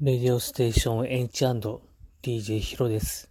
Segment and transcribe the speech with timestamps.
[0.00, 3.30] レディオステーションエンチ &DJ ヒロです。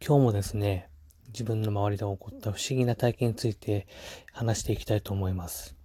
[0.00, 0.88] 今日もですね、
[1.28, 3.86] 自分の周りで起こった不思議な体験について
[4.32, 5.76] 話していきたいと思います。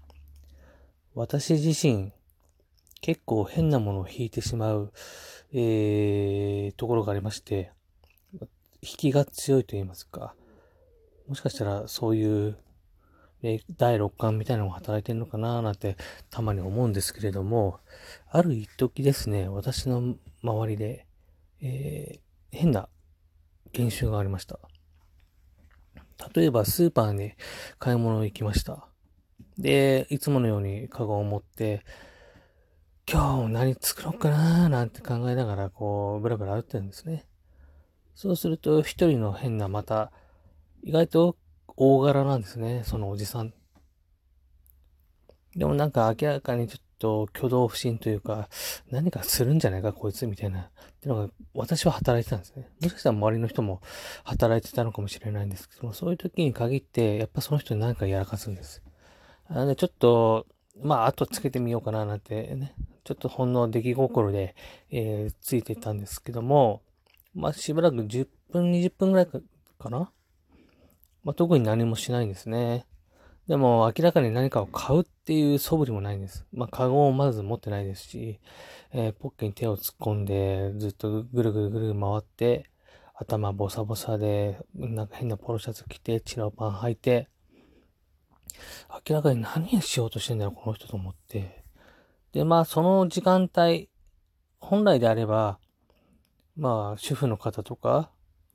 [1.16, 2.14] 私自身、
[3.02, 4.94] 結構変なものを引いてしまう、
[5.52, 7.74] えー、ところがありまして、
[8.82, 10.34] 引きが強いと言いますか、
[11.28, 12.58] もしかしたらそういう
[13.78, 15.98] 第六感みたいなのが働いてるのかななんて
[16.30, 17.80] たまに思うんですけれども、
[18.30, 21.06] ある一時ですね、私の周りで、
[21.62, 22.90] えー、変な
[23.74, 24.60] 現象がありました。
[26.34, 27.34] 例えばスーパーに
[27.78, 28.88] 買い物行きました。
[29.58, 31.84] で、いつものようにカゴを持って、
[33.08, 37.26] 今日何作ろうかなーなんて考えながら、こう、ブラブラ歩ってるんですね。
[38.16, 40.12] そうすると、一人の変な、また、
[40.86, 41.36] 意外と
[41.78, 43.56] 大柄なんですね、そのおじさん。
[45.56, 48.50] でもなんか明らかにちょっと挙動不審というか、
[48.92, 50.62] 何かするんじゃないか、こいつ、みたいな。
[50.62, 50.66] っ
[51.02, 52.70] ていうのが、私は働いてたんですね。
[52.84, 53.82] もしかしたら周りの人も
[54.26, 58.84] 働いてたのかもしれないんですけども、そういう時に限って、やっぱその人に何かやらかすんです。
[59.50, 60.46] なので、ちょっと、
[60.84, 64.56] まあ、後つけてみようかな、なんてね、ちょっとほんの出来心で、
[64.92, 66.84] えー、ついてたんですけども、
[67.34, 69.28] まあ、しばらく10分、20分ぐらい
[69.80, 70.12] かな
[71.26, 72.86] まあ、特に何もしないんですね。
[73.48, 76.46] でも、明らかに何かを買うっていう素振りもないんです。
[76.54, 78.40] まあ、カゴをまず持ってないですし、
[78.94, 82.70] えー、ポッケに手を突っ込んで、ずっとぐるぐるぐる回って、
[83.16, 87.28] 頭ボサボサで、なんか変なポロシャツ着て、チラパン履いて、
[89.08, 91.64] 明らかに何をしようとしてんだろう、この人と思って。
[92.34, 93.90] で、まあ、その時間帯、
[94.60, 95.58] 本来であれば、
[96.56, 98.12] まあ、主婦の方とか、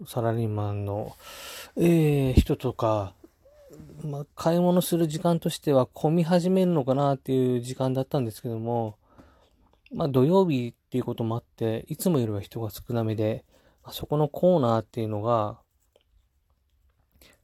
[0.07, 1.17] サラリーマンの、
[1.77, 3.15] えー、人とか、
[4.05, 8.97] まあ、買い物する時間としては混み始めるのかなっていう時間だったんですけども、
[9.93, 13.45] まあ土曜日っていうこともあって、いつもよりは人が少なめで、
[13.83, 15.59] あそこのコーナーっていうのが、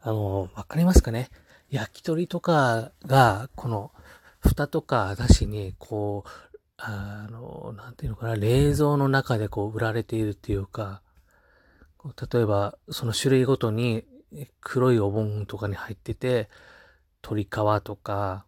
[0.01, 1.29] あの、わかりますかね？
[1.71, 3.93] 焼き鳥とかが、この、
[4.39, 6.29] 蓋とかだしに、こう、
[6.77, 11.03] あの、なんていうのかな、冷蔵の中でこう売られているっていうか、
[12.33, 14.05] 例えば、その種類ごとに
[14.61, 16.49] 黒いお盆とかに入ってて、
[17.23, 17.49] 鶏皮
[17.83, 18.47] とか、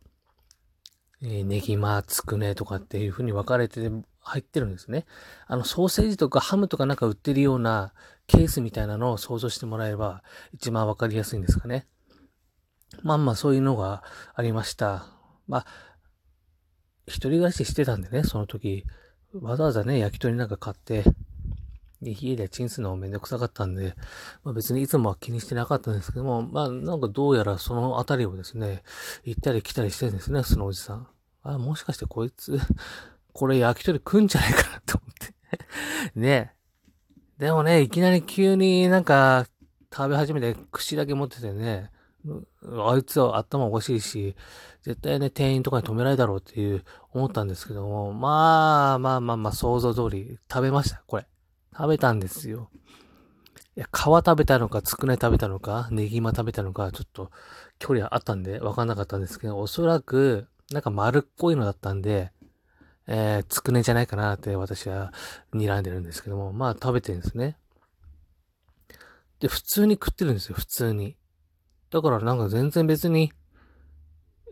[1.23, 3.91] えー、ネギマ、つくねとかっていう風に分かれて
[4.21, 5.07] 入ってるんですね。
[5.47, 7.93] あの、ソーセージとかハムとかなんか売ってるような
[8.27, 10.23] ケースみたいなのを想像してもらえば
[10.53, 11.87] 一番分かりやすいんですかね。
[13.03, 14.03] まあまあそういうのが
[14.35, 15.07] ありました。
[15.47, 15.67] まあ、
[17.07, 18.85] 一人暮らししてたんでね、その時、
[19.33, 21.05] わざわざね、焼き鳥なんか買って、
[22.03, 23.95] で、家でチンするのもめんどくさかったんで、
[24.45, 28.83] まあ、別にいつもは気にしてなかったんですけども、まあなんかどうやらそのあたりをですね、
[29.25, 31.09] 行ったり来たりしてるんですね、そのおじさん。
[31.43, 32.61] あ、もしかしてこいつ、
[33.33, 35.35] これ焼き鳥食うんじゃないかなと思って
[36.19, 36.55] ね
[37.39, 39.47] でもね、いきなり急になんか
[39.95, 41.91] 食べ始めて串だけ持っててね、
[42.65, 44.35] あいつは頭おかしいし、
[44.83, 51.27] 絶対ね、店員とかに止められるだろうっていう思ったんですけども、まあまあまあまあ想像通り食べました、これ。
[51.77, 52.71] 食べたんですよ。
[53.77, 57.31] いや、皮食べたのか、つくね食べたのか、ネギマ食べたのか、ちょっと
[57.79, 62.33] 距離あったんでわかんなかったんですけど、おそらく、なんか丸っこいのだったんで、
[63.07, 65.13] えー、つくねじゃないかなって私は
[65.55, 67.57] 睨んでるんですけども、まあ食べてるんですね。
[69.41, 71.17] で、普通に食ってるんですよ、普通に。
[71.91, 73.33] だからなんか全然別に、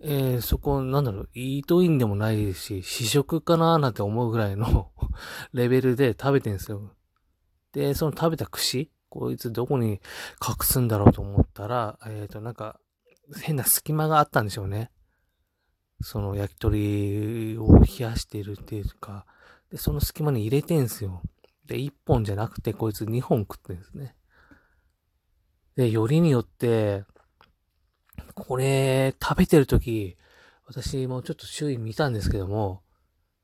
[0.03, 4.91] えー、そこ、なんだろう、イートインでもないし、試食かなーなんて思うぐらいの
[5.53, 6.96] レベルで食べてるんですよ。
[7.77, 10.01] で、その食べた串、こいつどこに
[10.43, 12.81] 隠すんだろうと思ったら、えっ、ー、と、なんか、
[13.43, 14.91] 変な隙間があったんでしょうね。
[16.01, 19.27] その焼き鳥を冷やしているっていうか、
[19.71, 21.21] で、その隙間に入れてんすよ。
[21.67, 24.17] で、1本じゃなくて、こいつ2本食ってんですね。
[25.77, 27.05] で、よりによって、
[28.34, 30.17] これ、食べてるとき、
[30.65, 32.83] 私もちょっと周囲見たんですけども、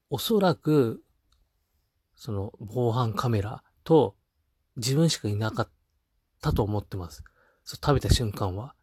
[0.09, 1.03] おそらく、
[2.15, 4.17] その防犯カメラと
[4.77, 5.69] 自分しかいなかっ
[6.41, 7.25] たと思ってます。
[7.65, 8.75] そう食べた瞬間は。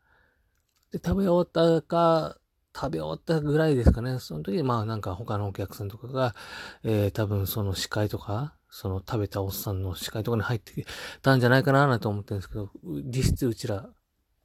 [0.91, 2.38] で、食べ終わったか、
[2.75, 4.19] 食べ終わったぐらいですかね。
[4.19, 6.36] その時、まあなんか他のお客さんとかが、
[6.83, 10.86] えー、多分その視界とか、その食べたおっさんの視界とかに入って
[11.21, 13.89] たんじゃないかななんて思ってるんですけど、実質うちら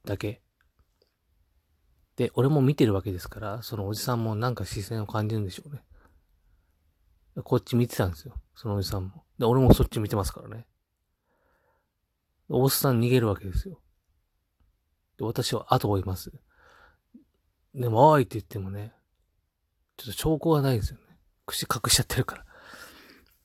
[0.05, 0.41] だけ。
[2.15, 5.81] で、俺も見てるわけですから、そのおじさんもなんか視線を感じるんでしょうね。
[7.43, 8.35] こっち見てたんですよ。
[8.55, 9.25] そのおじさんも。
[9.37, 10.65] で、俺もそっち見てますからね。
[12.49, 13.79] おっさん逃げるわけですよ。
[15.17, 16.31] で、私は後を追います。
[17.73, 18.93] でも、おいって言ってもね、
[19.97, 21.03] ちょっと証拠がないですよね。
[21.45, 22.45] 口隠しちゃってるから。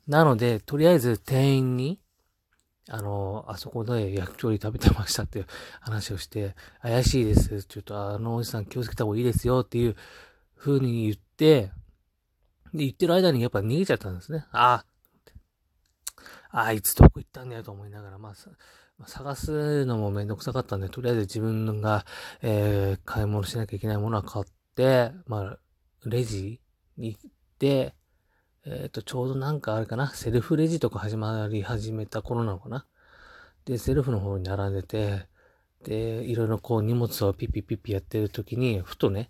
[0.07, 2.01] なので、とりあえず店員に、
[2.89, 5.47] あの、あそこで焼き鳥食べてましたっていう
[5.81, 7.63] 話をして、怪しいです。
[7.65, 9.97] ちょっとあのおじさん気をつけた方がいいですよっていう
[10.57, 11.71] 風に言って、
[12.73, 14.45] で、言ってる間にやっぱ逃げちゃったんですね。
[14.53, 14.85] あ
[16.51, 18.35] あ、あいつどこ行ったんだよと思いながら、まあ、
[19.07, 22.05] 探すのもめんどくさかったんで、とりあえず自分が、
[22.43, 24.45] えー、買い物しなきゃいけないものは買っ
[24.77, 25.59] て、まあ、
[26.05, 26.61] レジ
[26.97, 27.95] に行って、
[28.67, 32.87] えっ、ー、と、ちょうどなんかあれかな、セルフレジとか始まり始めた頃なのかな。
[33.65, 35.27] で、セルフの方に並んでて、
[35.85, 39.29] で、いろいろこう荷物をピッピッピッピやってる時に、ふとね、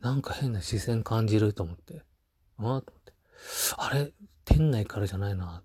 [0.00, 2.02] なんか変な視線感じると思って。
[2.58, 2.82] あ。
[3.76, 4.12] あれ
[4.44, 5.62] 店内からじゃないな。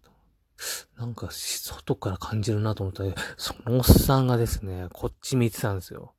[0.98, 6.16] なんか、外から感じるなと思ったら、そのおっさんがですね、こっち見てたんですよ。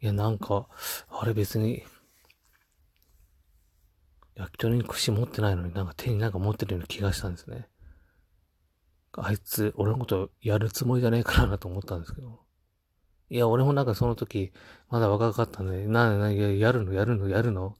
[0.00, 0.68] いや、なんか、
[1.08, 1.84] あれ別に、
[4.34, 7.68] 焼き鳥に串持ってないのになんか手になんか持ってるような気がしたんですね。
[9.16, 12.40] あいつ、俺のことやるつもりじゃねえからなと思ったんですけど。
[13.28, 14.52] いや、俺もなんかその時、
[14.88, 17.76] まだ若かったんで、な、な、やるの、やるの、やるの。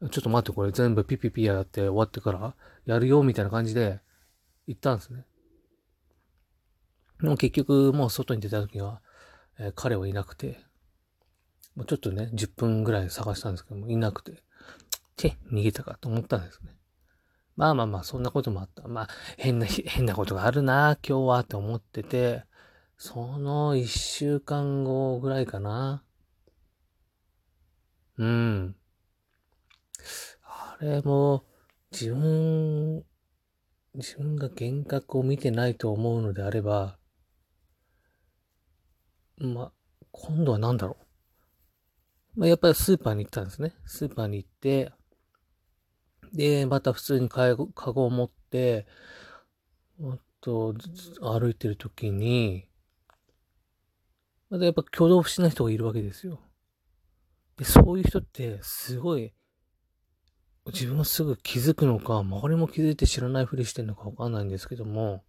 [0.00, 2.54] ちょっと待って、これ全部ピピピやって終わってから
[2.86, 4.00] やるよ、みたいな感じで
[4.66, 5.24] 言ったんですね。
[7.20, 9.00] でも結局、もう外に出た時は、
[9.58, 10.60] えー、彼はいなくて、
[11.74, 14.44] もうちょっとね、10分ぐらい探したんですけども、いなくて、
[15.16, 16.70] て、逃げたかと思ったんですね。
[17.56, 18.86] まあまあまあ、そんなこともあった。
[18.86, 22.44] まあ、変な、変なことがあるな、今日はって思ってて、
[22.96, 26.04] その一週間後ぐらいかな。
[28.16, 28.76] うん。
[30.42, 31.44] あれも、
[31.90, 33.04] 自分、
[33.94, 36.98] 自分が幻覚を見てないと思うのであれば、
[39.38, 39.72] ま、
[40.10, 40.96] 今度は何だろ
[42.36, 42.40] う。
[42.40, 43.74] まあ、やっぱりスーパーに行ったんですね。
[43.86, 44.92] スーパーに行って、
[46.32, 48.86] で、また普通にカゴカゴを持って、
[50.02, 50.74] あと、
[51.20, 52.68] 歩いてる時に、
[54.50, 56.40] またやっぱ挙動不審な人がいるわけですよ。
[57.56, 59.34] で、そういう人って、すごい、
[60.68, 65.24] 自分はすぐ気づくのか、周りも気づいて知らないふりしてんのかわかんないんですけども、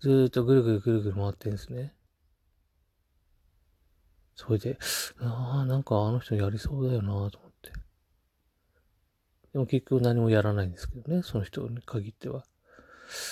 [0.00, 1.94] ずーっとぐるぐるぐるぐる回ってるんですね。
[4.34, 4.78] それで、
[5.20, 7.72] ああ、なんかあの人やりそうだよなと思って。
[9.52, 12.44] でも結局何もやらないんですけどね、その人に限っては。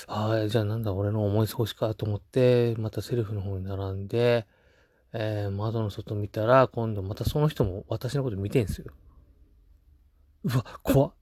[0.06, 4.46] ああ、じゃあなんだ、俺の思い過ごしかと思って、またセルフの方に並んで、
[5.12, 8.92] えー、窓の外見たら、今度またその人も私のこと見てんすよ。
[10.44, 11.12] うわ、怖っ。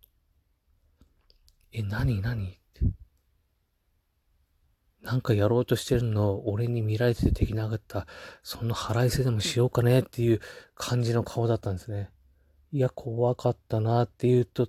[1.73, 2.47] え、何何？
[2.47, 2.85] って。
[5.03, 8.07] なんかやろうとしてるのを俺に見られてできなかった。
[8.43, 10.41] そんな腹いせでもしようかねっていう
[10.75, 12.11] 感じの顔だったんですね。
[12.71, 14.69] いや、怖かったなっていうと、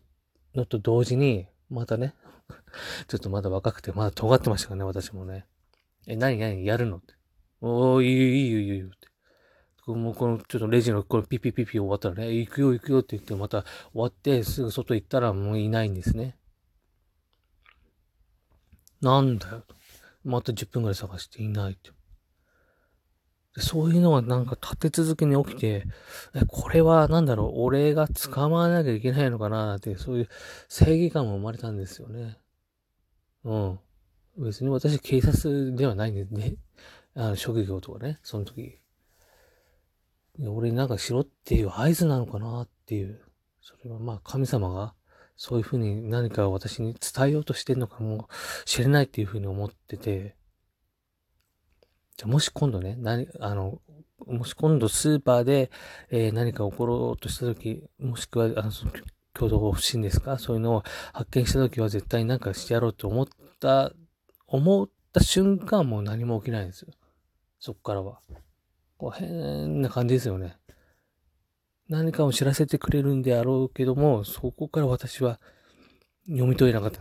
[0.56, 2.16] のと同時に、またね、
[3.08, 5.46] ちょっとまだ若くて、まだ尖ってましたからね、私もね。
[6.08, 6.66] え、何何？
[6.66, 7.14] やるのって。
[7.62, 9.09] おー、いい、いいよ、いいよ、いいよって。
[9.96, 13.64] もうこの、ちょっとレジのこのピピピピ終わったらね、行くよ行くよって言ってまた
[13.94, 16.38] 終わってすぐ外行ったらもういないんですね。
[19.02, 19.64] なんだよ。
[20.24, 21.92] また10分ぐらい探していないって。
[23.58, 25.86] そういうのがなんか立て続けに起きて、
[26.48, 30.30] これはなんだろう、俺が捕まわなきゃいけないのかなって、そういう
[30.68, 32.38] 正義感も生まれたんですよね。
[33.44, 33.80] うん。
[34.38, 36.56] 別に私警察ではないんでね。
[37.16, 38.80] あの、職業とかね、その時。
[40.48, 43.22] 俺になんかしろっていう合図なのかなっていう。
[43.62, 44.94] それはまあ神様が
[45.36, 48.30] そういうふうに何かを私に伝えようとしてるのかも
[48.66, 50.36] しれないっていうふうに思ってて。
[52.18, 53.82] じゃもし今度ね、何、あの、
[54.28, 55.72] もし今度スーパーで、
[56.10, 58.92] えー、何か起ころうとしたとき、もしくは、あの、その
[59.34, 60.38] 共同不審ですか？
[60.38, 60.84] そういうのを
[61.14, 63.28] 発見したときは絶対何かしてやろうと思っ
[63.62, 63.94] た、
[64.48, 66.92] 思った瞬間もう何も起きないんですよ。
[67.58, 68.20] そっからは。
[69.00, 70.58] こう変な感じですよね。
[71.88, 75.40] 何かを知らせてくれるんであろうけども、そこから私は
[76.28, 77.00] 読み取れなかっ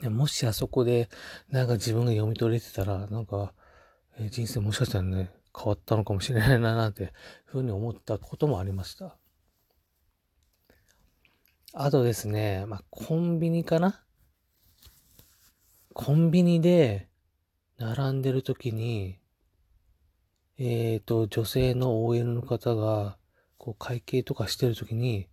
[0.00, 0.08] た。
[0.08, 1.10] もしあそこで、
[1.50, 3.54] なんか自分が読み取れてたら、なんか、
[4.18, 7.12] え、人生もしかしたらね、変わったのかもしれないな、なんて、
[7.44, 9.16] ふうに思ったこともありました。
[11.72, 14.04] あとですね、まあ、コンビニかな？
[15.92, 17.08] コンビニで、
[17.78, 19.18] 並んでる時に、
[20.58, 23.16] えっ、ー、と、女性の OL の方が、
[23.58, 25.28] こう、会計とかしてるときに、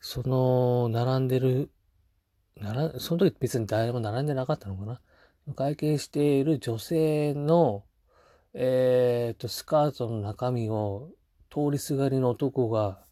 [0.00, 1.70] その、並んでる、
[2.56, 5.00] なら、その時別に誰も並んでなかったのかな？
[5.54, 7.84] 会計している女性の、
[8.54, 11.10] えっ、と、スカートの中身を
[11.50, 13.04] 通りすがりの男が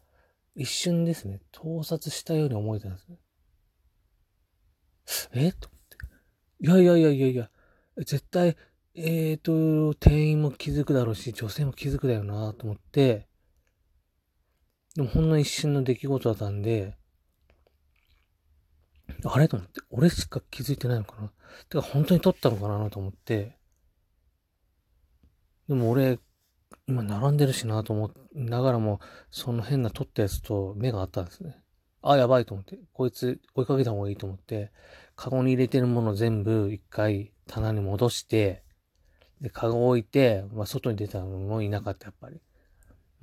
[0.55, 3.17] 一瞬ですね、盗撮したように思えたんですね。
[5.33, 5.51] え？
[5.51, 5.97] と思って。
[6.59, 7.49] いやいやいやいやいや、
[7.97, 8.55] 絶対、
[8.97, 13.27] えっ、ー、と、店員も気づくだろうし、女性も気づくだよなと思って、
[14.95, 16.95] でもほんの一瞬の出来事だったんで、
[19.25, 21.27] あれと思って、俺しか気づいてないのかな。
[21.67, 23.57] てか本当に撮ったのかなと思って、
[25.67, 26.19] でも俺、
[26.87, 31.57] 今並んでるしなと思いながらも、その変な撮ったやつと目があったんですね。
[32.01, 34.71] あ、やばいと思って、こいつ追いかけた方がいいと思って、
[35.17, 38.64] カゴに入れてるもの全部一回棚に戻して、
[39.41, 42.39] で、カゴ置いて、まあ、外に出たのもいなかった、やっぱり。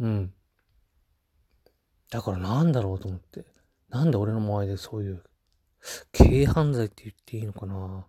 [0.00, 0.32] うん。
[2.10, 3.44] だからなんだろうと思って。
[3.88, 5.22] なんで俺の周りでそういう、
[6.16, 8.06] 軽犯罪って言っていいのかな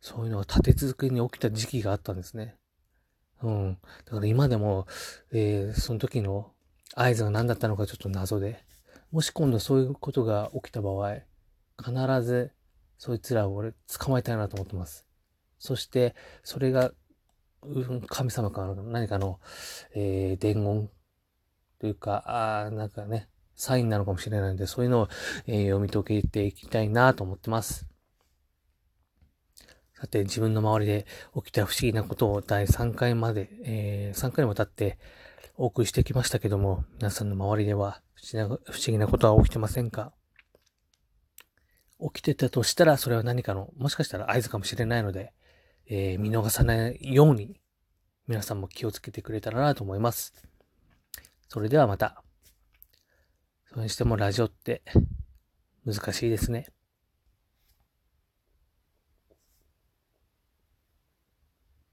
[0.00, 2.56] そういうのが立て続けに起きた時期があったんですね。
[3.42, 3.78] うん。
[4.04, 4.86] だから今でも、
[5.32, 6.52] えー、その時の
[6.94, 8.64] 合図が何だったのかちょっと謎で。
[9.12, 11.20] もし今度そういうことが起きた場合、
[11.78, 12.52] 必ず
[12.98, 15.06] そいつらを俺捕まえたいなと思ってます。
[15.58, 16.92] そして、それが、
[18.08, 19.40] 神様か何かの、
[19.94, 20.88] えー、伝言
[21.80, 25.08] というか、あなんかね、サインなのかもしれないので、そういうのを、
[25.46, 27.86] えー、読み解けていきたいなと思ってます。
[29.94, 34.98] さて、自分の周りで起きた不思議なことを第3回まで、えー、3回にわたって
[35.56, 38.58] お送りしてきましたけども、皆さんの周りでは不思
[38.88, 40.12] 議なことは起きてませんか？
[41.98, 45.32] 起きてたとしたら、それは何かの、もしかしたら合図かもしれないので、
[45.88, 47.60] えー、見逃さないように、
[48.26, 50.34] 皆さんも気をつけてくれたらなと思います。
[51.48, 52.22] それではまた。
[53.66, 54.82] それにしてもラジオって
[55.84, 56.66] 難しいですね。